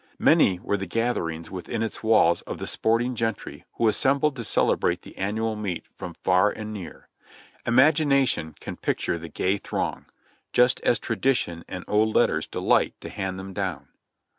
Alany 0.19 0.59
were 0.63 0.77
the 0.77 0.87
gatherings 0.87 1.51
within 1.51 1.83
its 1.83 2.01
walls 2.01 2.41
of 2.47 2.57
the 2.57 2.65
sporting 2.65 3.13
gentry 3.13 3.65
who 3.75 3.87
assembled 3.87 4.35
to 4.35 4.43
celebrate 4.43 5.03
the 5.03 5.15
annual 5.15 5.55
meet 5.55 5.83
from 5.95 6.15
far 6.15 6.49
and 6.49 6.73
near. 6.73 7.07
Imagination 7.67 8.55
can 8.59 8.77
picture 8.77 9.19
the 9.19 9.29
gay 9.29 9.59
throng, 9.59 10.07
just 10.53 10.81
as 10.81 10.97
tradition 10.97 11.63
and 11.67 11.85
old 11.87 12.15
letters 12.15 12.47
delight 12.47 12.95
to 12.99 13.09
hand 13.09 13.37
them 13.37 13.53
down. 13.53 13.89